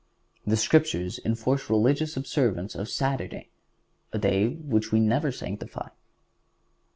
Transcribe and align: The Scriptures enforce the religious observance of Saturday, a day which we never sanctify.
The 0.47 0.57
Scriptures 0.57 1.19
enforce 1.23 1.67
the 1.67 1.75
religious 1.75 2.17
observance 2.17 2.73
of 2.73 2.89
Saturday, 2.89 3.49
a 4.11 4.17
day 4.17 4.47
which 4.47 4.91
we 4.91 4.99
never 4.99 5.31
sanctify. 5.31 5.89